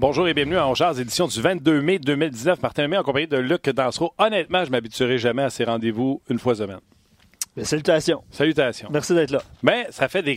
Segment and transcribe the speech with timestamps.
[0.00, 2.62] Bonjour et bienvenue à Ongears, édition du 22 mai 2019.
[2.62, 4.14] Martin Lemay en compagnie de Luc Dansereau.
[4.16, 6.78] Honnêtement, je m'habituerai jamais à ces rendez-vous une fois semaine.
[7.64, 8.22] salutations.
[8.30, 8.90] Salutations.
[8.92, 9.42] Merci d'être là.
[9.64, 10.36] Mais ça fait des